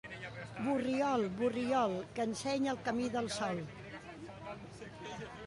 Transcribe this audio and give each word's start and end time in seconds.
Borriol, 0.67 1.25
Borriol, 1.41 1.93
que 2.15 2.27
ensenya 2.31 2.73
el 2.73 2.81
camí 2.89 3.11
del 3.17 3.31
sol. 3.37 3.63